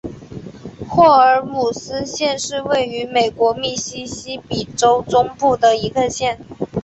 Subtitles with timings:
[0.89, 6.39] 霍尔姆斯县是位于美国密西西比州中部的一个县。